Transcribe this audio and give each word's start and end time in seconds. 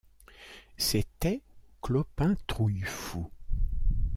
C’était 0.77 1.43
Clopin 1.79 2.35
Trouillefou. 2.47 3.29